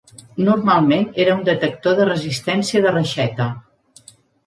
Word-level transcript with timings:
Normalment 0.45 1.05
era 1.27 1.35
un 1.41 1.45
detector 1.51 1.99
de 2.01 2.09
resistència 2.11 2.85
de 2.89 2.99
reixeta. 2.99 3.51